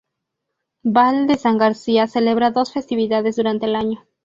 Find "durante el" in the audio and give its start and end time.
3.35-3.75